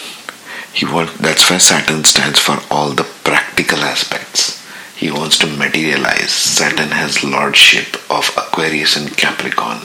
He 0.74 0.84
want, 0.84 1.14
that's 1.20 1.48
why 1.52 1.60
Saturn 1.60 2.04
stands 2.06 2.40
for 2.40 2.58
all 2.72 2.90
the 2.90 3.04
practical 3.24 3.78
aspects. 3.80 4.66
He 4.96 5.12
wants 5.12 5.38
to 5.40 5.48
materialize. 5.48 6.32
Saturn 6.32 6.90
has 6.90 7.24
lordship 7.24 7.98
of 8.10 8.34
Aquarius 8.36 8.96
and 8.96 9.16
Capricorn. 9.16 9.82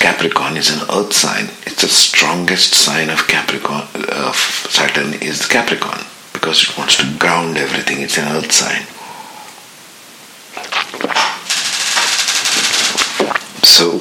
Capricorn 0.00 0.56
is 0.56 0.70
an 0.70 0.88
earth 0.90 1.12
sign. 1.12 1.50
It's 1.66 1.82
the 1.82 1.88
strongest 1.88 2.72
sign 2.72 3.10
of 3.10 3.28
Capricorn 3.28 3.88
of 4.08 4.36
Saturn 4.36 5.12
is 5.20 5.40
the 5.40 5.52
Capricorn 5.52 6.00
because 6.32 6.62
it 6.62 6.78
wants 6.78 6.96
to 6.96 7.18
ground 7.18 7.58
everything. 7.58 8.00
It's 8.00 8.16
an 8.16 8.34
earth 8.34 8.52
sign. 8.52 8.95
So 13.62 14.00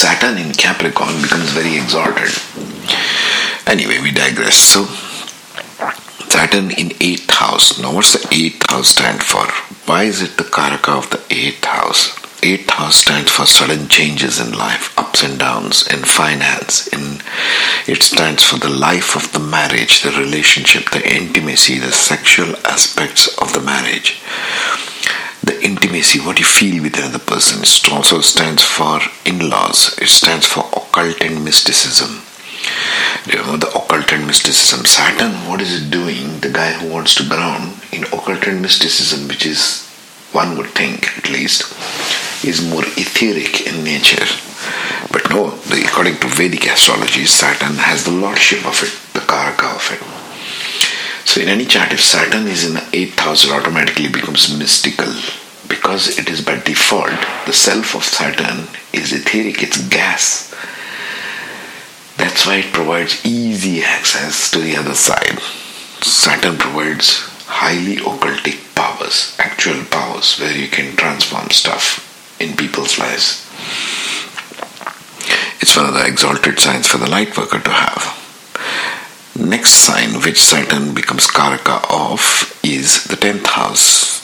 Saturn 0.00 0.38
in 0.38 0.52
Capricorn 0.52 1.20
becomes 1.20 1.50
very 1.50 1.76
exalted. 1.76 2.32
Anyway, 3.66 4.00
we 4.00 4.10
digress. 4.10 4.56
So, 4.56 4.86
Saturn 6.28 6.70
in 6.70 6.88
8th 6.98 7.30
house. 7.30 7.78
Now, 7.78 7.94
what's 7.94 8.12
the 8.12 8.26
8th 8.28 8.70
house 8.70 8.88
stand 8.88 9.22
for? 9.22 9.44
Why 9.84 10.04
is 10.04 10.22
it 10.22 10.38
the 10.38 10.44
Karaka 10.44 10.96
of 10.96 11.10
the 11.10 11.18
8th 11.18 11.64
house? 11.64 12.16
8th 12.40 12.70
house 12.70 12.96
stands 12.96 13.30
for 13.30 13.44
sudden 13.44 13.88
changes 13.88 14.40
in 14.40 14.56
life, 14.56 14.98
ups 14.98 15.22
and 15.22 15.38
downs, 15.38 15.86
in 15.92 16.02
finance. 16.04 16.86
In 16.88 17.20
it 17.86 18.02
stands 18.02 18.42
for 18.42 18.58
the 18.58 18.70
life 18.70 19.14
of 19.14 19.30
the 19.32 19.38
marriage, 19.38 20.02
the 20.02 20.12
relationship, 20.12 20.88
the 20.90 21.06
intimacy, 21.06 21.78
the 21.78 21.92
sexual 21.92 22.56
aspects 22.64 23.28
of 23.36 23.52
the 23.52 23.60
marriage 23.60 24.22
the 25.42 25.60
intimacy, 25.62 26.20
what 26.20 26.38
you 26.38 26.44
feel 26.44 26.82
with 26.82 26.98
another 26.98 27.18
person. 27.18 27.62
It 27.62 27.92
also 27.92 28.20
stands 28.20 28.62
for 28.62 29.00
in 29.24 29.48
laws, 29.48 29.96
it 29.98 30.08
stands 30.08 30.46
for 30.46 30.64
occult 30.76 31.20
and 31.20 31.44
mysticism. 31.44 32.22
You 33.26 33.38
know, 33.42 33.56
the 33.56 33.68
occult 33.68 34.12
and 34.12 34.26
mysticism. 34.26 34.84
Saturn, 34.84 35.32
what 35.48 35.60
is 35.60 35.82
it 35.82 35.90
doing? 35.90 36.40
The 36.40 36.50
guy 36.50 36.72
who 36.72 36.92
wants 36.92 37.14
to 37.16 37.28
ground 37.28 37.74
in 37.92 38.04
occult 38.04 38.46
and 38.46 38.62
mysticism, 38.62 39.28
which 39.28 39.46
is, 39.46 39.86
one 40.32 40.56
would 40.56 40.68
think 40.68 41.06
at 41.18 41.30
least, 41.30 41.62
is 42.44 42.66
more 42.68 42.84
etheric 42.96 43.66
in 43.66 43.84
nature. 43.84 44.24
But 45.12 45.28
no, 45.30 45.58
according 45.72 46.18
to 46.18 46.28
Vedic 46.28 46.66
astrology, 46.66 47.26
Saturn 47.26 47.76
has 47.76 48.04
the 48.04 48.12
lordship 48.12 48.64
of 48.66 48.82
it, 48.82 48.92
the 49.14 49.20
karaka 49.20 49.74
of 49.74 49.90
it. 49.92 50.19
So 51.30 51.40
in 51.40 51.48
any 51.48 51.64
chart, 51.64 51.92
if 51.92 52.00
Saturn 52.00 52.48
is 52.48 52.66
in 52.66 52.74
the 52.74 52.80
8th 52.80 53.20
house, 53.20 53.44
it 53.44 53.52
automatically 53.52 54.08
becomes 54.08 54.52
mystical 54.58 55.14
because 55.68 56.18
it 56.18 56.28
is 56.28 56.40
by 56.40 56.58
default. 56.58 57.24
The 57.46 57.52
self 57.52 57.94
of 57.94 58.02
Saturn 58.02 58.66
is 58.92 59.12
etheric, 59.12 59.62
it's 59.62 59.78
gas. 59.86 60.50
That's 62.16 62.44
why 62.44 62.56
it 62.56 62.72
provides 62.72 63.24
easy 63.24 63.80
access 63.80 64.50
to 64.50 64.58
the 64.58 64.74
other 64.74 64.96
side. 64.96 65.38
Saturn 66.02 66.58
provides 66.58 67.20
highly 67.46 67.98
occultic 67.98 68.74
powers, 68.74 69.36
actual 69.38 69.84
powers, 69.84 70.36
where 70.40 70.56
you 70.56 70.66
can 70.66 70.96
transform 70.96 71.48
stuff 71.50 72.40
in 72.40 72.56
people's 72.56 72.98
lives. 72.98 73.46
It's 75.62 75.76
one 75.76 75.86
of 75.86 75.94
the 75.94 76.04
exalted 76.08 76.58
signs 76.58 76.88
for 76.88 76.98
the 76.98 77.08
light 77.08 77.38
worker 77.38 77.60
to 77.60 77.70
have. 77.70 78.19
Next 79.38 79.70
sign 79.70 80.20
which 80.22 80.42
Saturn 80.42 80.92
becomes 80.92 81.28
Karaka 81.28 81.84
of 81.88 82.58
is 82.64 83.04
the 83.04 83.16
10th 83.16 83.46
house. 83.46 84.20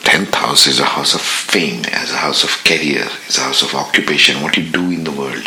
10th 0.00 0.34
house 0.34 0.66
is 0.66 0.78
a 0.78 0.84
house 0.84 1.14
of 1.14 1.22
fame, 1.22 1.84
as 1.86 2.12
a 2.12 2.18
house 2.18 2.44
of 2.44 2.62
career, 2.64 3.08
is 3.28 3.38
a 3.38 3.42
house 3.42 3.62
of 3.62 3.74
occupation, 3.74 4.42
what 4.42 4.56
you 4.56 4.70
do 4.70 4.90
in 4.90 5.04
the 5.04 5.10
world. 5.10 5.44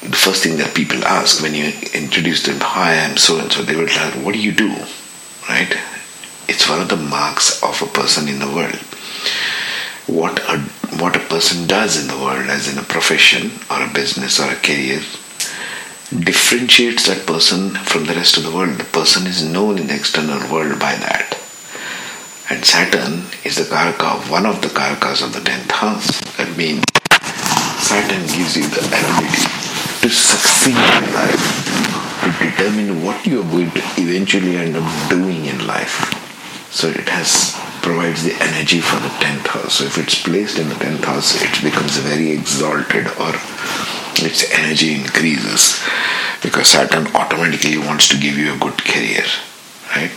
The 0.00 0.16
first 0.16 0.44
thing 0.44 0.58
that 0.58 0.76
people 0.76 1.04
ask 1.04 1.42
when 1.42 1.54
you 1.54 1.72
introduce 1.92 2.44
them, 2.44 2.60
hi, 2.60 2.98
I'm 3.00 3.16
so 3.16 3.38
and 3.38 3.50
so, 3.50 3.62
they 3.62 3.74
will 3.74 3.88
tell, 3.88 4.12
what 4.22 4.34
do 4.34 4.40
you 4.40 4.52
do? 4.52 4.70
Right? 5.48 5.76
It's 6.48 6.68
one 6.68 6.80
of 6.80 6.88
the 6.88 6.96
marks 6.96 7.60
of 7.64 7.82
a 7.82 7.86
person 7.86 8.28
in 8.28 8.38
the 8.38 8.46
world. 8.46 8.78
What 10.06 10.38
a, 10.48 10.58
what 11.02 11.16
a 11.16 11.26
person 11.26 11.66
does 11.66 12.00
in 12.00 12.06
the 12.06 12.22
world, 12.22 12.48
as 12.48 12.72
in 12.72 12.78
a 12.78 12.82
profession 12.82 13.50
or 13.70 13.82
a 13.82 13.92
business 13.92 14.38
or 14.38 14.50
a 14.50 14.56
career, 14.56 15.00
differentiates 16.10 17.06
that 17.06 17.26
person 17.26 17.70
from 17.84 18.04
the 18.04 18.14
rest 18.14 18.36
of 18.36 18.42
the 18.42 18.50
world. 18.50 18.78
The 18.78 18.84
person 18.84 19.26
is 19.26 19.44
known 19.44 19.78
in 19.78 19.88
the 19.88 19.94
external 19.94 20.40
world 20.50 20.80
by 20.80 20.96
that. 20.96 21.36
And 22.48 22.64
Saturn 22.64 23.28
is 23.44 23.56
the 23.56 23.68
Karaka, 23.68 24.30
one 24.30 24.46
of 24.46 24.62
the 24.62 24.68
Karakas 24.68 25.22
of 25.22 25.34
the 25.34 25.40
10th 25.40 25.70
house. 25.70 26.20
That 26.38 26.56
means 26.56 26.82
Saturn 27.84 28.24
gives 28.32 28.56
you 28.56 28.64
the 28.72 28.80
ability 28.88 29.44
to 30.00 30.08
succeed 30.08 30.80
in 30.80 31.04
life, 31.12 31.44
to 32.24 32.32
determine 32.40 33.04
what 33.04 33.26
you 33.26 33.42
are 33.42 33.50
going 33.50 33.70
to 33.72 33.82
eventually 34.00 34.56
end 34.56 34.76
up 34.76 35.10
doing 35.10 35.44
in 35.44 35.66
life. 35.66 36.08
So 36.72 36.88
it 36.88 37.08
has 37.08 37.52
provides 37.82 38.24
the 38.24 38.32
energy 38.42 38.80
for 38.80 38.96
the 39.00 39.12
10th 39.20 39.46
house. 39.46 39.74
So 39.74 39.84
if 39.84 39.98
it's 39.98 40.22
placed 40.22 40.58
in 40.58 40.68
the 40.68 40.74
10th 40.74 41.04
house, 41.04 41.40
it 41.40 41.62
becomes 41.62 41.96
very 41.98 42.30
exalted 42.30 43.06
or 43.20 43.32
its 44.26 44.50
energy 44.52 44.94
increases 44.94 45.80
because 46.42 46.68
Saturn 46.68 47.06
automatically 47.14 47.78
wants 47.78 48.08
to 48.08 48.18
give 48.18 48.38
you 48.38 48.54
a 48.54 48.58
good 48.58 48.78
career, 48.84 49.24
right? 49.94 50.12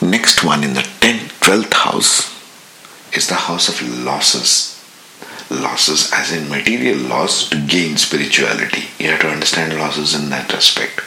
Next 0.00 0.44
one 0.44 0.64
in 0.64 0.74
the 0.74 0.86
10th, 1.00 1.40
12th 1.40 1.74
house 1.74 2.38
is 3.14 3.28
the 3.28 3.34
house 3.34 3.68
of 3.68 4.04
losses. 4.04 4.74
Losses 5.50 6.12
as 6.12 6.32
in 6.32 6.48
material 6.48 6.98
loss 6.98 7.48
to 7.48 7.56
gain 7.66 7.96
spirituality. 7.96 8.84
You 8.98 9.10
have 9.10 9.20
to 9.20 9.28
understand 9.30 9.76
losses 9.78 10.14
in 10.14 10.30
that 10.30 10.52
aspect. 10.54 11.00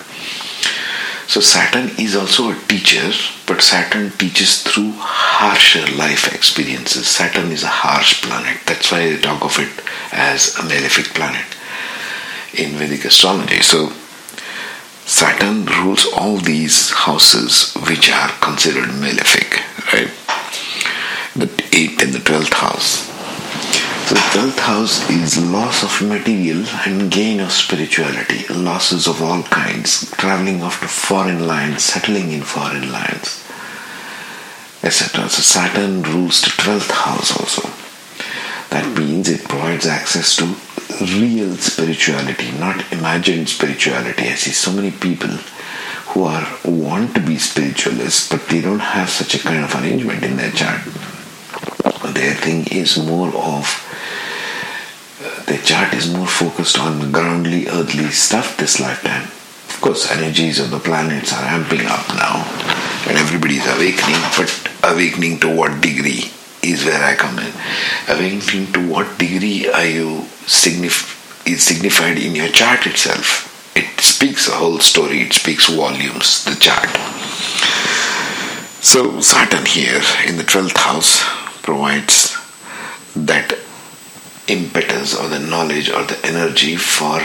So 1.31 1.39
Saturn 1.39 1.91
is 1.97 2.13
also 2.13 2.51
a 2.51 2.59
teacher, 2.67 3.09
but 3.47 3.61
Saturn 3.61 4.11
teaches 4.11 4.63
through 4.63 4.91
harsher 4.97 5.89
life 5.95 6.35
experiences. 6.35 7.07
Saturn 7.07 7.53
is 7.53 7.63
a 7.63 7.67
harsh 7.67 8.21
planet. 8.21 8.59
That's 8.65 8.91
why 8.91 9.07
they 9.07 9.17
talk 9.17 9.41
of 9.41 9.57
it 9.57 9.71
as 10.11 10.57
a 10.57 10.63
malefic 10.63 11.13
planet 11.15 11.45
in 12.53 12.77
Vedic 12.77 13.05
astrology. 13.05 13.61
So 13.61 13.93
Saturn 15.05 15.67
rules 15.67 16.05
all 16.05 16.35
these 16.35 16.91
houses 16.91 17.75
which 17.88 18.11
are 18.11 18.31
considered 18.41 18.89
malefic, 18.89 19.61
right? 19.93 20.11
The 21.33 21.47
8th 21.47 22.01
and 22.03 22.13
the 22.13 22.19
12th 22.19 22.53
house. 22.55 23.11
So 24.05 24.15
the 24.15 24.22
12th 24.22 24.60
house 24.60 25.10
is 25.10 25.38
loss 25.51 25.84
of 25.84 26.08
material 26.08 26.65
and 26.86 27.12
gain 27.12 27.39
of 27.39 27.51
spirituality, 27.51 28.46
losses 28.53 29.08
of 29.08 29.22
all 29.22 29.43
kinds, 29.43 30.10
traveling 30.12 30.62
off 30.63 30.81
to 30.81 30.88
foreign 30.88 31.48
lands, 31.48 31.84
settling 31.84 32.31
in 32.31 32.41
foreign 32.41 32.91
lands, 32.91 33.43
etc. 34.84 35.29
So 35.29 35.41
Saturn 35.41 36.01
rules 36.03 36.41
the 36.41 36.50
12th 36.50 36.91
house 36.91 37.31
also. 37.39 37.70
That 38.70 38.98
means 38.98 39.29
it 39.29 39.43
provides 39.48 39.86
access 39.86 40.36
to 40.38 40.55
real 41.01 41.55
spirituality, 41.58 42.51
not 42.53 42.91
imagined 42.91 43.50
spirituality. 43.50 44.24
I 44.24 44.36
see 44.36 44.51
so 44.51 44.72
many 44.72 44.91
people 44.91 45.29
who 46.12 46.24
are 46.24 46.48
want 46.65 47.15
to 47.15 47.22
be 47.22 47.38
spiritualists, 47.38 48.29
but 48.29 48.48
they 48.48 48.62
don't 48.62 48.79
have 48.79 49.10
such 49.10 49.36
a 49.36 49.39
kind 49.39 49.63
of 49.63 49.74
arrangement 49.75 50.24
in 50.24 50.38
their 50.38 50.51
chart. 50.51 50.81
Their 52.13 52.34
thing 52.36 52.67
is 52.67 52.98
more 52.98 53.29
of 53.36 53.88
the 55.45 55.61
chart 55.63 55.93
is 55.93 56.11
more 56.11 56.27
focused 56.27 56.79
on 56.79 57.11
groundly, 57.11 57.67
earthly 57.67 58.09
stuff 58.09 58.57
this 58.57 58.79
lifetime. 58.79 59.23
Of 59.69 59.77
course, 59.79 60.11
energies 60.11 60.59
of 60.59 60.71
the 60.71 60.79
planets 60.79 61.31
are 61.33 61.43
amping 61.43 61.85
up 61.85 62.07
now, 62.09 62.41
and 63.07 63.17
everybody 63.17 63.57
is 63.57 63.67
awakening, 63.67 64.21
but 64.35 64.49
awakening 64.83 65.39
to 65.41 65.55
what 65.55 65.81
degree 65.81 66.31
is 66.63 66.85
where 66.85 67.03
I 67.03 67.15
come 67.15 67.37
in. 67.39 67.53
Awakening 68.07 68.73
to 68.73 68.87
what 68.87 69.19
degree 69.19 69.69
are 69.69 69.85
you 69.85 70.25
signif- 70.45 71.17
is 71.47 71.63
signified 71.63 72.17
in 72.17 72.35
your 72.35 72.49
chart 72.49 72.85
itself. 72.87 73.47
It 73.75 74.01
speaks 74.01 74.47
a 74.47 74.53
whole 74.53 74.79
story, 74.79 75.21
it 75.21 75.33
speaks 75.33 75.69
volumes, 75.69 76.45
the 76.45 76.55
chart. 76.55 76.89
So, 78.83 79.21
Saturn 79.21 79.65
here 79.65 80.01
in 80.27 80.37
the 80.37 80.43
12th 80.43 80.77
house 80.77 81.23
provides 81.61 82.35
that 83.15 83.53
impetus 84.51 85.15
or 85.15 85.29
the 85.29 85.39
knowledge 85.39 85.89
or 85.89 86.03
the 86.03 86.20
energy 86.25 86.75
for 86.75 87.24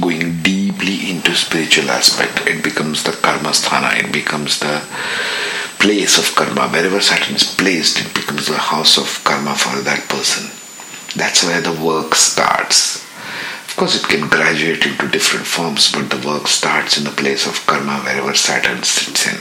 going 0.00 0.40
deeply 0.42 1.10
into 1.10 1.34
spiritual 1.34 1.90
aspect. 1.90 2.46
It 2.46 2.62
becomes 2.62 3.02
the 3.02 3.12
karma 3.12 3.50
sthana, 3.50 3.98
it 3.98 4.12
becomes 4.12 4.60
the 4.60 4.82
place 5.82 6.16
of 6.18 6.34
karma. 6.36 6.68
Wherever 6.68 7.00
Saturn 7.00 7.36
is 7.36 7.54
placed, 7.54 8.00
it 8.00 8.14
becomes 8.14 8.46
the 8.46 8.58
house 8.58 8.96
of 8.96 9.22
karma 9.24 9.54
for 9.54 9.82
that 9.82 10.08
person. 10.08 10.50
That's 11.18 11.42
where 11.44 11.60
the 11.60 11.72
work 11.72 12.14
starts. 12.14 13.02
Of 13.68 13.76
course, 13.76 13.96
it 13.96 14.08
can 14.08 14.28
graduate 14.28 14.86
into 14.86 15.08
different 15.08 15.46
forms, 15.46 15.90
but 15.90 16.08
the 16.08 16.26
work 16.26 16.46
starts 16.46 16.96
in 16.96 17.04
the 17.04 17.10
place 17.10 17.46
of 17.46 17.66
karma 17.66 17.98
wherever 17.98 18.34
Saturn 18.34 18.82
sits 18.84 19.26
in. 19.26 19.38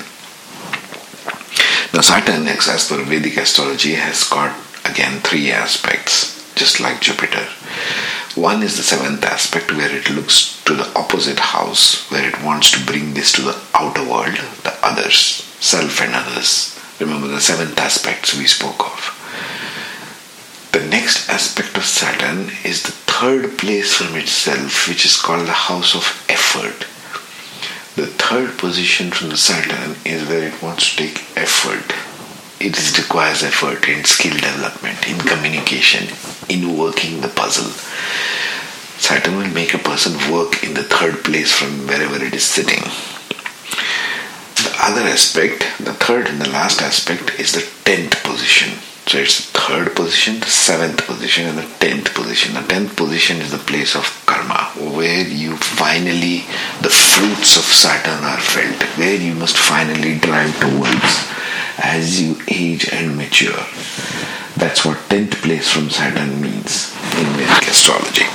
Now, 1.94 2.02
Saturn, 2.02 2.48
as 2.48 2.90
per 2.90 3.04
Vedic 3.04 3.38
astrology, 3.38 3.94
has 3.94 4.24
got 4.24 4.58
again 4.86 5.20
three 5.22 5.52
aspects 5.52 6.33
just 6.63 6.80
like 6.80 7.02
Jupiter. 7.02 7.45
One 8.39 8.63
is 8.63 8.78
the 8.78 8.84
seventh 8.84 9.26
aspect 9.26 9.73
where 9.73 9.93
it 9.93 10.10
looks 10.10 10.63
to 10.63 10.73
the 10.73 10.89
opposite 10.97 11.39
house, 11.39 12.10
where 12.10 12.26
it 12.26 12.41
wants 12.41 12.71
to 12.71 12.86
bring 12.86 13.13
this 13.13 13.34
to 13.34 13.41
the 13.41 13.62
outer 13.73 14.02
world, 14.02 14.38
the 14.63 14.73
others, 14.82 15.17
self 15.60 15.99
and 16.02 16.15
others. 16.15 16.80
Remember 17.02 17.28
the 17.28 17.41
seventh 17.41 17.78
aspects 17.78 18.34
we 18.34 18.47
spoke 18.47 18.80
of. 18.80 19.02
The 20.71 20.88
next 20.88 21.30
aspect 21.30 21.76
of 21.76 21.84
Saturn 21.84 22.49
is 22.63 22.84
the 22.84 22.95
third 23.12 23.58
place 23.58 23.95
from 23.95 24.15
itself, 24.15 24.88
which 24.88 25.06
is 25.06 25.21
called 25.21 25.47
the 25.47 25.63
house 25.67 25.93
of 25.93 26.26
effort. 26.30 26.88
The 27.97 28.08
third 28.08 28.58
position 28.58 29.12
from 29.12 29.32
the 29.32 29.38
Saturn 29.38 29.97
is 30.06 30.30
where 30.30 30.47
it 30.47 30.63
wants 30.63 30.95
to 30.95 30.95
take 30.95 31.26
effort 31.36 31.91
it 32.63 32.97
requires 32.97 33.43
effort 33.43 33.88
in 33.89 34.06
skill 34.06 34.34
development, 34.34 35.08
in 35.08 35.19
communication, 35.19 36.08
in 36.47 36.78
working 36.78 37.19
the 37.19 37.28
puzzle. 37.28 37.71
Saturn 38.97 39.36
will 39.36 39.54
make 39.54 39.73
a 39.73 39.78
person 39.78 40.32
work 40.32 40.63
in 40.63 40.73
the 40.73 40.84
third 40.84 41.26
place 41.26 41.52
from 41.52 41.88
wherever 41.88 42.23
it 42.23 42.34
is 42.34 42.45
sitting. 42.45 42.84
The 44.56 44.76
other 44.80 45.02
aspect, 45.02 45.65
the 45.78 45.93
third 45.93 46.28
and 46.28 46.39
the 46.39 46.49
last 46.49 46.82
aspect, 46.82 47.38
is 47.38 47.52
the 47.52 47.67
tenth 47.84 48.23
position. 48.23 48.80
So 49.08 49.17
it's 49.17 49.52
the 49.52 49.60
third 49.60 49.95
position, 49.97 50.39
the 50.39 50.45
seventh 50.45 51.06
position, 51.06 51.47
and 51.47 51.58
the 51.58 51.67
tenth 51.80 52.13
position. 52.13 52.54
The 52.54 52.62
tenth 52.62 52.95
position 52.95 53.41
is 53.41 53.52
the 53.52 53.58
place 53.58 53.93
of 53.93 54.08
karma, 54.26 54.71
where 54.95 55.28
you 55.28 55.58
finally, 55.58 56.45
the 56.80 56.89
fruits 56.89 57.58
of 57.58 57.63
Saturn 57.63 58.23
are 58.23 58.39
felt, 58.39 58.82
where 58.97 59.15
you 59.15 59.36
must 59.36 59.58
finally 59.58 60.17
drive 60.19 60.58
towards 60.62 61.28
as 61.78 62.22
you 62.22 62.38
age 62.48 62.90
and 62.92 63.18
mature. 63.18 63.64
That's 64.58 64.86
what 64.86 64.98
10th 65.10 65.42
place 65.42 65.70
from 65.70 65.90
Saturn 65.90 66.42
means 66.42 66.94
in 67.18 67.26
Vedic 67.38 67.68
astrology. 67.68 68.26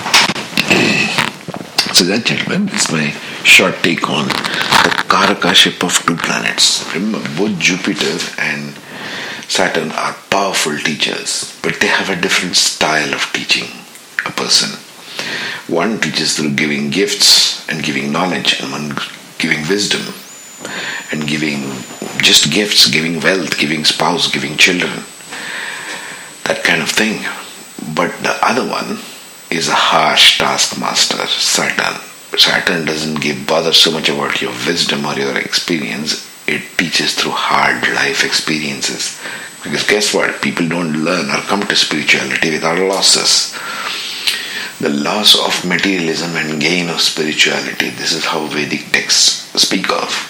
so 1.94 2.04
that 2.04 2.22
gentlemen 2.24 2.68
is 2.70 2.90
my 2.90 3.10
short 3.44 3.76
take 3.82 4.08
on 4.10 4.26
the 4.26 4.92
Karakaship 5.08 5.82
of 5.84 5.94
two 6.04 6.16
planets. 6.16 6.84
Remember 6.94 7.20
both 7.36 7.58
Jupiter 7.58 8.18
and 8.38 8.74
Saturn 9.48 9.90
are 9.92 10.14
powerful 10.30 10.76
teachers, 10.76 11.58
but 11.62 11.80
they 11.80 11.86
have 11.86 12.10
a 12.10 12.20
different 12.20 12.56
style 12.56 13.14
of 13.14 13.22
teaching 13.32 13.70
a 14.26 14.32
person. 14.32 14.78
One 15.72 16.00
teaches 16.00 16.36
through 16.36 16.54
giving 16.54 16.90
gifts 16.90 17.66
and 17.68 17.82
giving 17.82 18.12
knowledge, 18.12 18.60
and 18.60 18.72
one 18.72 18.98
giving 19.38 19.66
wisdom 19.68 20.14
and 21.12 21.26
giving 21.26 21.62
just 22.22 22.52
gifts, 22.52 22.88
giving 22.88 23.20
wealth, 23.20 23.58
giving 23.58 23.84
spouse, 23.84 24.30
giving 24.30 24.56
children, 24.56 25.04
that 26.44 26.62
kind 26.64 26.82
of 26.82 26.90
thing. 26.90 27.24
But 27.94 28.16
the 28.22 28.36
other 28.42 28.68
one 28.68 28.98
is 29.50 29.68
a 29.68 29.74
harsh 29.74 30.38
taskmaster, 30.38 31.26
Saturn. 31.26 32.00
Saturn 32.36 32.84
doesn't 32.84 33.20
give 33.20 33.46
bother 33.46 33.72
so 33.72 33.90
much 33.90 34.08
about 34.08 34.40
your 34.40 34.52
wisdom 34.66 35.06
or 35.06 35.14
your 35.14 35.36
experience. 35.38 36.28
It 36.46 36.62
teaches 36.76 37.14
through 37.14 37.32
hard 37.32 37.82
life 37.88 38.24
experiences. 38.24 39.20
Because 39.62 39.86
guess 39.86 40.14
what? 40.14 40.40
People 40.40 40.68
don't 40.68 41.04
learn 41.04 41.30
or 41.30 41.40
come 41.42 41.62
to 41.62 41.76
spirituality 41.76 42.50
without 42.50 42.78
losses. 42.78 43.58
The 44.80 44.88
loss 44.88 45.36
of 45.36 45.68
materialism 45.68 46.36
and 46.36 46.60
gain 46.60 46.88
of 46.88 47.00
spirituality. 47.00 47.90
This 47.90 48.12
is 48.12 48.26
how 48.26 48.46
Vedic 48.46 48.92
texts 48.92 49.50
speak 49.60 49.90
of. 49.90 50.27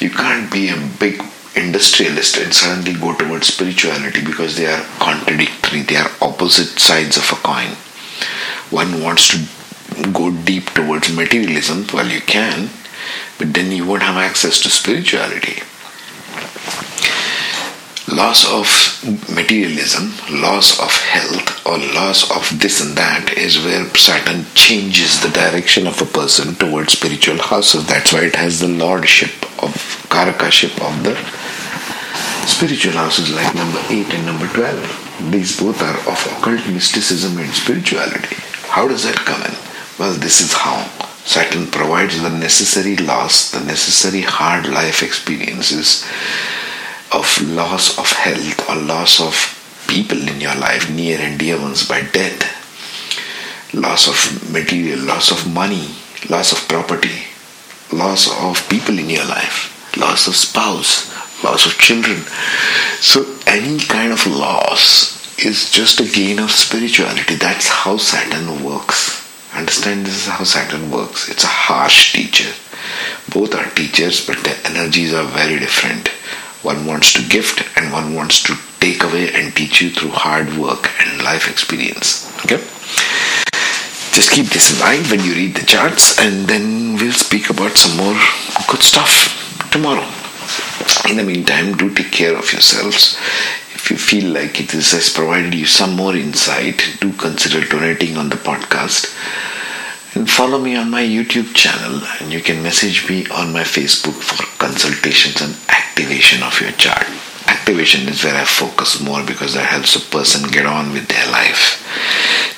You 0.00 0.10
can't 0.10 0.50
be 0.50 0.70
a 0.70 0.76
big 0.98 1.22
industrialist 1.54 2.38
and 2.38 2.54
suddenly 2.54 2.98
go 2.98 3.14
towards 3.14 3.48
spirituality 3.48 4.24
because 4.24 4.56
they 4.56 4.66
are 4.66 4.82
contradictory, 4.98 5.82
they 5.82 5.96
are 5.96 6.10
opposite 6.22 6.80
sides 6.80 7.18
of 7.18 7.30
a 7.30 7.36
coin. 7.36 7.76
One 8.70 9.02
wants 9.02 9.28
to 9.28 10.12
go 10.12 10.30
deep 10.30 10.70
towards 10.70 11.14
materialism, 11.14 11.86
well, 11.92 12.08
you 12.08 12.20
can, 12.22 12.70
but 13.38 13.52
then 13.52 13.72
you 13.72 13.84
won't 13.84 14.02
have 14.02 14.16
access 14.16 14.60
to 14.62 14.70
spirituality. 14.70 15.62
Loss 18.12 18.50
of 18.50 19.30
materialism, 19.34 20.12
loss 20.42 20.80
of 20.80 20.90
health, 20.90 21.66
or 21.66 21.78
loss 21.78 22.28
of 22.34 22.58
this 22.60 22.80
and 22.80 22.96
that 22.96 23.32
is 23.38 23.64
where 23.64 23.84
Saturn 23.94 24.46
changes 24.54 25.20
the 25.20 25.28
direction 25.28 25.86
of 25.86 26.02
a 26.02 26.06
person 26.06 26.54
towards 26.56 26.94
spiritual 26.94 27.38
houses. 27.38 27.86
That's 27.86 28.12
why 28.12 28.24
it 28.24 28.34
has 28.34 28.58
the 28.58 28.68
lordship 28.68 29.30
of 29.62 29.72
Karakaship 30.10 30.74
of 30.82 31.04
the 31.04 31.14
Spiritual 32.46 32.94
houses 32.94 33.30
like 33.30 33.54
number 33.54 33.80
8 33.88 34.12
and 34.12 34.26
number 34.26 34.48
12. 34.48 35.30
These 35.30 35.60
both 35.60 35.80
are 35.80 35.96
of 36.10 36.18
occult 36.36 36.66
mysticism 36.66 37.38
and 37.38 37.54
spirituality. 37.54 38.36
How 38.66 38.88
does 38.88 39.04
that 39.04 39.16
come 39.16 39.42
in? 39.42 39.54
Well, 39.98 40.14
this 40.14 40.40
is 40.40 40.52
how. 40.52 40.82
Saturn 41.24 41.68
provides 41.68 42.20
the 42.20 42.28
necessary 42.28 42.96
loss, 42.96 43.52
the 43.52 43.60
necessary 43.60 44.22
hard 44.22 44.66
life 44.66 45.02
experiences 45.02 46.04
of 47.12 47.40
loss 47.42 47.98
of 47.98 48.10
health 48.12 48.68
or 48.68 48.76
loss 48.76 49.20
of 49.20 49.34
people 49.88 50.18
in 50.28 50.40
your 50.40 50.54
life, 50.54 50.90
near 50.90 51.18
and 51.18 51.38
dear 51.38 51.60
ones 51.60 51.86
by 51.88 52.02
death, 52.02 52.44
loss 53.74 54.06
of 54.08 54.52
material, 54.52 55.00
loss 55.00 55.30
of 55.30 55.52
money, 55.52 55.88
loss 56.28 56.52
of 56.52 56.68
property, 56.68 57.24
loss 57.92 58.30
of 58.42 58.68
people 58.68 58.98
in 58.98 59.10
your 59.10 59.24
life, 59.24 59.96
loss 59.96 60.28
of 60.28 60.36
spouse, 60.36 61.10
loss 61.42 61.66
of 61.66 61.72
children. 61.78 62.18
So, 63.00 63.24
any 63.46 63.78
kind 63.80 64.12
of 64.12 64.26
loss 64.26 65.18
is 65.44 65.70
just 65.72 66.00
a 66.00 66.04
gain 66.04 66.38
of 66.38 66.50
spirituality. 66.50 67.36
That's 67.36 67.68
how 67.68 67.96
Saturn 67.96 68.62
works. 68.62 69.26
Understand 69.54 70.06
this 70.06 70.14
is 70.14 70.26
how 70.26 70.44
Saturn 70.44 70.90
works. 70.90 71.28
It's 71.28 71.44
a 71.44 71.48
harsh 71.48 72.12
teacher. 72.12 72.52
Both 73.32 73.54
are 73.54 73.68
teachers, 73.70 74.24
but 74.24 74.38
the 74.44 74.56
energies 74.64 75.12
are 75.12 75.24
very 75.24 75.58
different. 75.58 76.10
One 76.62 76.84
wants 76.86 77.12
to 77.14 77.28
gift 77.28 77.64
and 77.76 77.92
one 77.92 78.14
wants 78.14 78.42
to 78.44 78.54
take 78.80 79.02
away 79.02 79.32
and 79.32 79.54
teach 79.54 79.80
you 79.80 79.90
through 79.90 80.10
hard 80.10 80.56
work 80.56 80.90
and 81.00 81.22
life 81.22 81.48
experience. 81.50 82.26
Okay? 82.44 82.62
Just 84.12 84.32
keep 84.32 84.46
this 84.46 84.72
in 84.72 84.78
mind 84.80 85.06
when 85.06 85.20
you 85.24 85.32
read 85.34 85.54
the 85.54 85.64
charts, 85.64 86.18
and 86.18 86.46
then 86.46 86.96
we'll 86.96 87.12
speak 87.12 87.48
about 87.48 87.78
some 87.78 87.96
more 87.96 88.20
good 88.68 88.82
stuff 88.82 89.70
tomorrow. 89.70 90.06
In 91.08 91.16
the 91.16 91.22
meantime, 91.22 91.76
do 91.76 91.94
take 91.94 92.10
care 92.10 92.36
of 92.36 92.52
yourselves. 92.52 93.16
If 93.72 93.90
you 93.90 93.96
feel 93.96 94.32
like 94.32 94.60
it 94.60 94.72
has 94.72 95.08
provided 95.10 95.54
you 95.54 95.64
some 95.64 95.94
more 95.94 96.14
insight, 96.14 96.98
do 97.00 97.12
consider 97.12 97.66
donating 97.66 98.16
on 98.16 98.28
the 98.28 98.36
podcast. 98.36 99.14
Follow 100.10 100.58
me 100.58 100.74
on 100.74 100.90
my 100.90 101.02
YouTube 101.02 101.54
channel, 101.54 102.02
and 102.20 102.32
you 102.32 102.40
can 102.40 102.64
message 102.64 103.08
me 103.08 103.28
on 103.28 103.52
my 103.52 103.62
Facebook 103.62 104.20
for 104.20 104.42
consultations 104.58 105.40
and 105.40 105.56
activation 105.68 106.42
of 106.42 106.60
your 106.60 106.72
chart. 106.72 107.06
Activation 107.46 108.08
is 108.08 108.24
where 108.24 108.34
I 108.34 108.44
focus 108.44 109.00
more 109.00 109.22
because 109.24 109.54
that 109.54 109.66
helps 109.66 109.94
a 109.94 110.00
person 110.00 110.50
get 110.50 110.66
on 110.66 110.92
with 110.92 111.06
their 111.06 111.30
life. 111.30 111.86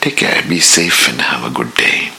Take 0.01 0.17
care, 0.17 0.43
be 0.49 0.61
safe, 0.61 1.09
and 1.11 1.21
have 1.21 1.45
a 1.45 1.55
good 1.55 1.75
day. 1.75 2.13